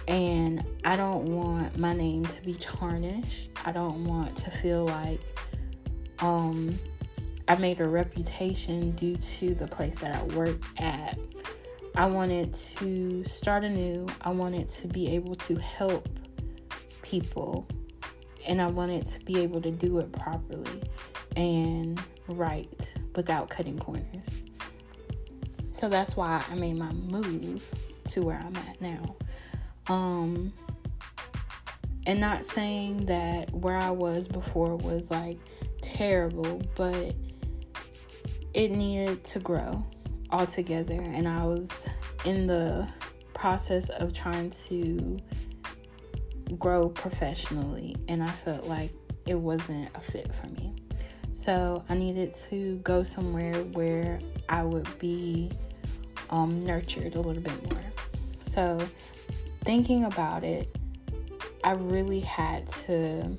And 0.06 0.64
I 0.84 0.94
don't 0.94 1.24
want 1.24 1.76
my 1.76 1.92
name 1.92 2.24
to 2.26 2.42
be 2.44 2.54
tarnished. 2.54 3.50
I 3.64 3.72
don't 3.72 4.04
want 4.04 4.36
to 4.36 4.52
feel 4.52 4.84
like 4.84 5.18
um, 6.20 6.78
I 7.48 7.56
made 7.56 7.80
a 7.80 7.88
reputation 7.88 8.92
due 8.92 9.16
to 9.16 9.56
the 9.56 9.66
place 9.66 9.96
that 9.96 10.14
I 10.14 10.22
work 10.36 10.62
at. 10.78 11.18
I 11.96 12.06
wanted 12.06 12.54
to 12.54 13.24
start 13.24 13.64
anew. 13.64 14.06
I 14.20 14.30
wanted 14.30 14.68
to 14.68 14.86
be 14.86 15.08
able 15.16 15.34
to 15.34 15.56
help 15.56 16.08
people 17.02 17.66
and 18.46 18.60
I 18.60 18.66
wanted 18.66 19.06
to 19.08 19.20
be 19.20 19.40
able 19.40 19.60
to 19.62 19.70
do 19.70 19.98
it 19.98 20.12
properly 20.12 20.82
and 21.36 22.00
right 22.28 22.94
without 23.14 23.48
cutting 23.50 23.78
corners. 23.78 24.44
So 25.72 25.88
that's 25.88 26.16
why 26.16 26.44
I 26.50 26.54
made 26.54 26.76
my 26.76 26.92
move 26.92 27.66
to 28.08 28.22
where 28.22 28.38
I'm 28.38 28.56
at 28.56 28.80
now. 28.80 29.16
Um 29.88 30.52
and 32.06 32.20
not 32.20 32.44
saying 32.44 33.06
that 33.06 33.52
where 33.52 33.76
I 33.76 33.90
was 33.90 34.26
before 34.26 34.76
was 34.76 35.10
like 35.10 35.38
terrible, 35.80 36.60
but 36.74 37.14
it 38.54 38.70
needed 38.70 39.24
to 39.24 39.38
grow 39.38 39.84
altogether 40.30 40.94
and 40.94 41.28
I 41.28 41.44
was 41.44 41.88
in 42.24 42.46
the 42.46 42.88
process 43.34 43.88
of 43.88 44.12
trying 44.12 44.50
to 44.50 45.18
grow 46.58 46.88
professionally, 46.88 47.96
and 48.08 48.22
I 48.22 48.30
felt 48.30 48.66
like 48.66 48.90
it 49.26 49.34
wasn't 49.34 49.88
a 49.94 50.00
fit 50.00 50.32
for 50.34 50.48
me. 50.48 50.74
So 51.34 51.84
I 51.88 51.94
needed 51.94 52.34
to 52.50 52.76
go 52.78 53.02
somewhere 53.02 53.54
where 53.72 54.20
I 54.48 54.62
would 54.62 54.98
be 54.98 55.50
um, 56.30 56.60
nurtured 56.60 57.14
a 57.14 57.20
little 57.20 57.42
bit 57.42 57.72
more. 57.72 57.82
So 58.42 58.78
thinking 59.64 60.04
about 60.04 60.44
it, 60.44 60.74
I 61.64 61.72
really 61.72 62.20
had 62.20 62.68
to 62.86 63.36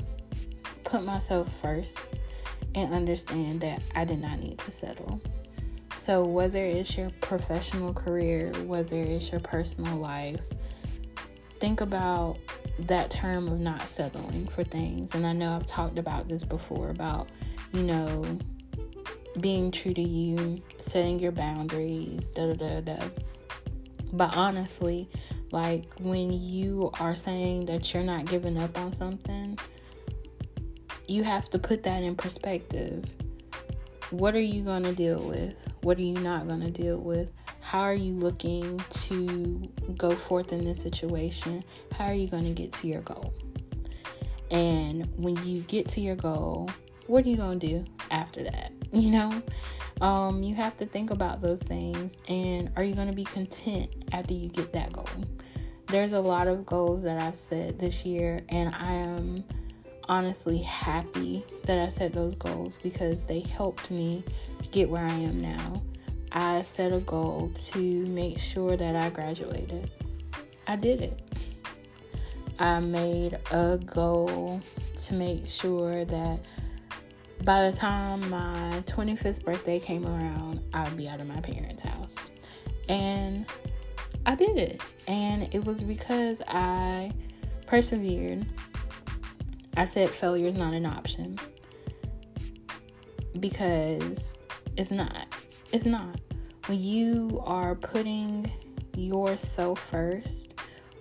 put 0.83 1.03
myself 1.03 1.49
first 1.61 1.97
and 2.75 2.93
understand 2.93 3.61
that 3.61 3.81
I 3.95 4.05
did 4.05 4.21
not 4.21 4.39
need 4.39 4.57
to 4.59 4.71
settle. 4.71 5.21
So, 5.97 6.25
whether 6.25 6.63
it's 6.63 6.97
your 6.97 7.11
professional 7.21 7.93
career, 7.93 8.51
whether 8.65 8.97
it's 8.97 9.31
your 9.31 9.39
personal 9.39 9.97
life, 9.97 10.41
think 11.59 11.79
about 11.79 12.37
that 12.79 13.11
term 13.11 13.47
of 13.47 13.59
not 13.59 13.87
settling 13.87 14.47
for 14.47 14.63
things. 14.63 15.13
And 15.13 15.25
I 15.25 15.33
know 15.33 15.55
I've 15.55 15.65
talked 15.65 15.99
about 15.99 16.27
this 16.27 16.43
before 16.43 16.89
about, 16.89 17.29
you 17.71 17.83
know, 17.83 18.39
being 19.39 19.71
true 19.71 19.93
to 19.93 20.01
you, 20.01 20.61
setting 20.79 21.19
your 21.19 21.31
boundaries, 21.31 22.27
da 22.29 22.53
da 22.53 22.79
da 22.79 22.81
da. 22.81 23.05
But 24.11 24.35
honestly, 24.35 25.09
like 25.51 25.93
when 25.99 26.31
you 26.31 26.91
are 26.99 27.15
saying 27.15 27.65
that 27.65 27.93
you're 27.93 28.03
not 28.03 28.25
giving 28.25 28.57
up 28.57 28.77
on 28.77 28.91
something, 28.91 29.57
you 31.07 31.23
have 31.23 31.49
to 31.51 31.59
put 31.59 31.83
that 31.83 32.03
in 32.03 32.15
perspective. 32.15 33.05
What 34.11 34.35
are 34.35 34.41
you 34.41 34.63
going 34.63 34.83
to 34.83 34.93
deal 34.93 35.19
with? 35.19 35.55
What 35.81 35.97
are 35.97 36.03
you 36.03 36.13
not 36.13 36.47
going 36.47 36.61
to 36.61 36.71
deal 36.71 36.97
with? 36.97 37.29
How 37.63 37.81
are 37.81 37.95
you 37.95 38.13
looking 38.13 38.79
to 39.07 39.69
go 39.97 40.11
forth 40.11 40.53
in 40.53 40.63
this 40.63 40.81
situation? 40.81 41.63
How 41.97 42.05
are 42.05 42.13
you 42.13 42.27
going 42.27 42.43
to 42.43 42.51
get 42.51 42.73
to 42.73 42.87
your 42.87 43.01
goal? 43.01 43.33
And 44.51 45.11
when 45.17 45.43
you 45.45 45.61
get 45.61 45.87
to 45.89 46.01
your 46.01 46.15
goal, 46.15 46.69
what 47.07 47.25
are 47.25 47.29
you 47.29 47.37
going 47.37 47.59
to 47.59 47.67
do? 47.67 47.85
after 48.13 48.43
that, 48.43 48.71
you 48.93 49.11
know? 49.11 49.43
Um, 50.01 50.43
you 50.43 50.55
have 50.55 50.77
to 50.77 50.85
think 50.85 51.11
about 51.11 51.41
those 51.41 51.61
things 51.61 52.17
and 52.27 52.71
are 52.75 52.83
you 52.83 52.95
going 52.95 53.07
to 53.07 53.13
be 53.13 53.23
content 53.23 53.89
after 54.11 54.33
you 54.33 54.49
get 54.49 54.73
that 54.73 54.93
goal? 54.93 55.09
There's 55.87 56.13
a 56.13 56.19
lot 56.19 56.47
of 56.47 56.65
goals 56.65 57.03
that 57.03 57.21
I've 57.21 57.35
set 57.35 57.77
this 57.77 58.03
year, 58.03 58.41
and 58.49 58.73
I 58.73 58.93
am 58.93 59.43
honestly 60.09 60.57
happy 60.57 61.45
that 61.65 61.77
I 61.77 61.89
set 61.89 62.13
those 62.13 62.33
goals 62.33 62.79
because 62.81 63.25
they 63.25 63.41
helped 63.41 63.91
me 63.91 64.23
get 64.71 64.89
where 64.89 65.05
I 65.05 65.13
am 65.13 65.37
now. 65.37 65.83
I 66.33 66.63
set 66.63 66.91
a 66.91 66.99
goal 66.99 67.51
to 67.53 68.05
make 68.07 68.39
sure 68.39 68.75
that 68.75 68.95
I 68.95 69.09
graduated. 69.11 69.91
I 70.67 70.75
did 70.75 71.01
it. 71.01 71.19
I 72.57 72.79
made 72.79 73.39
a 73.51 73.77
goal 73.77 74.61
to 75.03 75.13
make 75.13 75.47
sure 75.47 76.05
that 76.05 76.39
by 77.43 77.69
the 77.69 77.77
time 77.77 78.27
my 78.29 78.83
25th 78.87 79.43
birthday 79.43 79.79
came 79.79 80.07
around, 80.07 80.61
I 80.73 80.83
would 80.83 80.97
be 80.97 81.07
out 81.07 81.19
of 81.19 81.27
my 81.27 81.39
parents' 81.41 81.83
house. 81.83 82.31
And 82.89 83.45
I 84.25 84.35
did 84.35 84.57
it. 84.57 84.81
And 85.07 85.53
it 85.53 85.63
was 85.65 85.83
because 85.83 86.41
I 86.47 87.11
persevered. 87.67 88.45
I 89.75 89.85
said 89.85 90.09
failure 90.09 90.47
is 90.47 90.55
not 90.55 90.73
an 90.73 90.85
option 90.85 91.37
because 93.39 94.35
it's 94.77 94.91
not. 94.91 95.27
It's 95.73 95.87
not. 95.87 96.21
When 96.67 96.79
you 96.79 97.41
are 97.43 97.73
putting 97.73 98.51
yourself 98.95 99.79
first, 99.79 100.53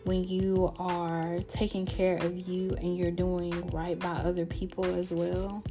when 0.05 0.25
you 0.25 0.73
are 0.79 1.41
taking 1.51 1.85
care 1.85 2.17
of 2.17 2.49
you 2.49 2.71
and 2.81 2.97
you're 2.97 3.11
doing 3.11 3.67
right 3.69 3.99
by 3.99 4.13
other 4.13 4.47
people 4.47 4.87
as 4.87 5.11
well, 5.11 5.63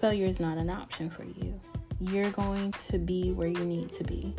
failure 0.00 0.26
is 0.26 0.40
not 0.40 0.58
an 0.58 0.68
option 0.68 1.08
for 1.08 1.22
you. 1.22 1.60
You're 2.00 2.32
going 2.32 2.72
to 2.72 2.98
be 2.98 3.30
where 3.30 3.46
you 3.46 3.64
need 3.64 3.92
to 3.92 4.02
be. 4.02 4.34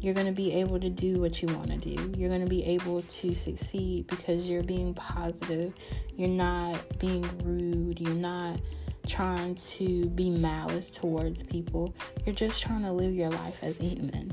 You're 0.00 0.14
going 0.14 0.26
to 0.26 0.32
be 0.32 0.54
able 0.54 0.80
to 0.80 0.88
do 0.88 1.20
what 1.20 1.42
you 1.42 1.48
want 1.48 1.70
to 1.70 1.76
do. 1.76 2.14
You're 2.16 2.30
going 2.30 2.40
to 2.40 2.48
be 2.48 2.64
able 2.64 3.02
to 3.02 3.34
succeed 3.34 4.06
because 4.06 4.48
you're 4.48 4.62
being 4.62 4.94
positive. 4.94 5.74
You're 6.16 6.28
not 6.28 6.98
being 6.98 7.28
rude. 7.44 8.00
You're 8.00 8.14
not 8.14 8.58
trying 9.06 9.54
to 9.54 10.06
be 10.10 10.30
malice 10.30 10.90
towards 10.90 11.42
people. 11.42 11.94
You're 12.24 12.34
just 12.34 12.60
trying 12.60 12.82
to 12.82 12.92
live 12.92 13.14
your 13.14 13.30
life 13.30 13.60
as 13.62 13.80
a 13.80 13.84
human. 13.84 14.32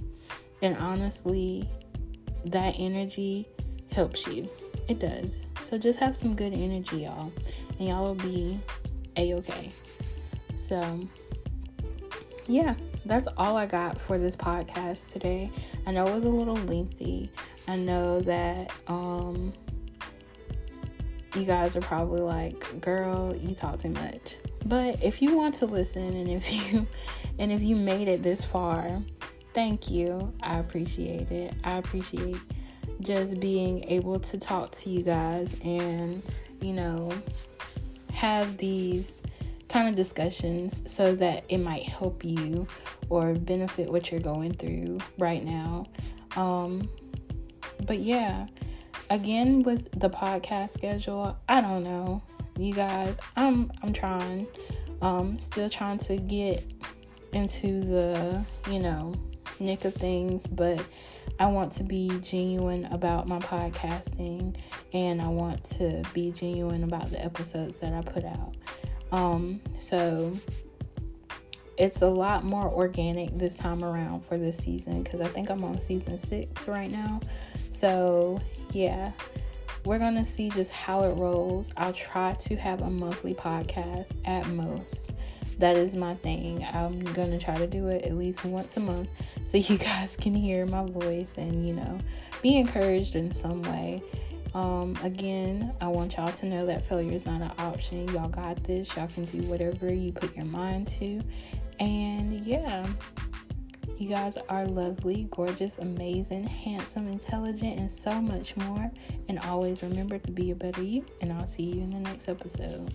And 0.62 0.78
honestly, 0.78 1.70
that 2.46 2.76
energy 2.78 3.48
helps 3.92 4.28
you. 4.28 4.50
It 4.88 5.00
does. 5.00 5.46
So 5.66 5.78
just 5.78 6.00
have 6.00 6.16
some 6.16 6.36
good 6.36 6.54
energy, 6.54 7.04
y'all, 7.04 7.32
and 7.80 7.90
y'all 7.90 8.04
will 8.04 8.16
be 8.16 8.60
a 9.16 9.34
okay. 9.36 9.72
So, 10.58 11.00
yeah, 12.48 12.76
that's 13.06 13.28
all 13.38 13.56
I 13.56 13.66
got 13.66 14.00
for 14.00 14.18
this 14.18 14.36
podcast 14.36 15.12
today. 15.12 15.52
I 15.86 15.92
know 15.92 16.08
it 16.08 16.14
was 16.14 16.26
a 16.26 16.30
little 16.30 16.56
lengthy. 16.56 17.30
I 17.68 17.76
know 17.76 18.22
that 18.22 18.72
um 18.88 19.54
you 21.36 21.46
guys 21.46 21.76
are 21.76 21.82
probably 21.82 22.22
like, 22.22 22.82
"Girl, 22.82 23.36
you 23.36 23.54
talk 23.56 23.80
too 23.80 23.90
much." 23.90 24.38
But 24.66 25.04
if 25.04 25.22
you 25.22 25.36
want 25.36 25.56
to 25.56 25.66
listen 25.66 26.02
and 26.02 26.30
if 26.30 26.52
you 26.74 26.88
and 27.40 27.52
if 27.52 27.62
you 27.62 27.76
made 27.76 28.08
it 28.08 28.24
this 28.24 28.44
far, 28.44 29.02
thank 29.54 29.90
you. 29.90 30.34
I 30.42 30.60
appreciate 30.60 31.32
it. 31.32 31.54
I 31.64 31.78
appreciate 31.78 32.38
just 33.00 33.40
being 33.40 33.84
able 33.90 34.20
to 34.20 34.38
talk 34.38 34.72
to 34.72 34.90
you 34.90 35.04
guys 35.04 35.56
and, 35.64 36.22
you 36.62 36.74
know, 36.74 37.12
have 38.12 38.58
these 38.58 39.22
kind 39.68 39.90
of 39.90 39.96
discussions 39.96 40.84
so 40.86 41.16
that 41.16 41.44
it 41.50 41.58
might 41.58 41.84
help 41.84 42.24
you 42.24 42.68
or 43.10 43.34
benefit 43.34 43.92
what 43.92 44.12
you're 44.12 44.22
going 44.22 44.54
through 44.54 45.00
right 45.18 45.44
now. 45.44 45.86
Um, 46.36 46.90
but 47.86 48.00
yeah, 48.00 48.48
again 49.10 49.64
with 49.64 50.00
the 50.00 50.10
podcast 50.10 50.72
schedule, 50.72 51.38
I 51.48 51.62
don't 51.62 51.84
know. 51.84 52.22
You 52.58 52.74
guys, 52.74 53.16
I'm 53.36 53.72
I'm 53.82 53.94
trying. 53.94 54.48
Um 55.02 55.38
still 55.38 55.70
trying 55.70 56.00
to 56.00 56.18
get 56.18 56.64
into 57.34 57.82
the, 57.82 58.46
you 58.70 58.80
know, 58.80 59.14
nick 59.60 59.86
of 59.86 59.94
things, 59.94 60.46
but 60.48 60.86
I 61.40 61.48
want 61.48 61.72
to 61.74 61.84
be 61.84 62.10
genuine 62.22 62.86
about 62.86 63.28
my 63.28 63.40
podcasting 63.40 64.56
and 64.94 65.22
I 65.22 65.28
want 65.28 65.64
to 65.78 66.04
be 66.14 66.32
genuine 66.32 66.84
about 66.84 67.10
the 67.10 67.24
episodes 67.24 67.78
that 67.78 67.94
I 67.94 68.02
put 68.02 68.24
out. 68.24 68.56
Um, 69.12 69.62
so 69.80 70.34
it's 71.78 72.02
a 72.02 72.08
lot 72.08 72.44
more 72.44 72.72
organic 72.72 73.38
this 73.38 73.56
time 73.56 73.84
around 73.84 74.26
for 74.26 74.38
this 74.38 74.58
season 74.58 75.04
because 75.04 75.22
I 75.22 75.28
think 75.28 75.50
I'm 75.50 75.64
on 75.64 75.80
season 75.80 76.20
six 76.20 76.68
right 76.68 76.92
now. 76.92 77.20
So, 77.74 78.40
yeah, 78.72 79.12
we're 79.86 80.00
gonna 80.00 80.26
see 80.26 80.50
just 80.50 80.72
how 80.72 81.04
it 81.04 81.16
rolls. 81.16 81.72
I'll 81.76 81.94
try 81.94 82.34
to 82.34 82.56
have 82.56 82.82
a 82.82 82.90
monthly 82.90 83.34
podcast 83.34 84.12
at 84.26 84.48
most 84.48 85.12
that 85.60 85.78
is 85.78 85.96
my 85.96 86.16
thing. 86.16 86.66
I'm 86.74 87.04
gonna 87.14 87.40
try 87.40 87.56
to 87.56 87.68
do 87.68 87.88
it 87.88 88.04
at 88.04 88.18
least 88.18 88.44
once 88.44 88.76
a 88.78 88.80
month 88.80 89.10
so 89.46 89.58
you 89.58 89.78
guys 89.90 90.16
can 90.16 90.36
hear 90.36 90.66
my 90.66 90.84
voice 90.86 91.32
and 91.38 91.68
you 91.68 91.74
know 91.74 92.00
be 92.42 92.58
encouraged 92.58 93.16
in 93.16 93.32
some 93.32 93.62
way. 93.64 94.04
Um, 94.54 94.96
again, 95.02 95.74
I 95.82 95.88
want 95.88 96.16
y'all 96.16 96.32
to 96.32 96.46
know 96.46 96.66
that 96.68 96.86
failure 96.86 97.12
is 97.12 97.26
not 97.26 97.42
an 97.42 97.52
option. 97.58 98.08
Y'all 98.10 98.30
got 98.30 98.64
this. 98.64 98.96
Y'all 98.96 99.08
can 99.08 99.26
do 99.26 99.42
whatever 99.44 99.92
you 99.92 100.12
put 100.12 100.36
your 100.36 100.46
mind 100.46 100.88
to. 101.00 101.22
And 101.80 102.46
yeah, 102.46 102.86
you 104.04 104.10
guys 104.10 104.38
are 104.50 104.66
lovely, 104.66 105.30
gorgeous, 105.32 105.78
amazing, 105.78 106.46
handsome, 106.46 107.08
intelligent, 107.08 107.80
and 107.80 107.90
so 107.90 108.22
much 108.22 108.56
more. 108.58 108.92
And 109.30 109.40
always 109.40 109.82
remember 109.82 110.20
to 110.20 110.32
be 110.32 110.52
a 110.52 110.56
better 110.56 110.84
you. 110.84 111.06
And 111.22 111.32
I'll 111.32 111.46
see 111.46 111.64
you 111.64 111.84
in 111.84 111.90
the 111.90 112.00
next 112.00 112.28
episode. 112.28 112.94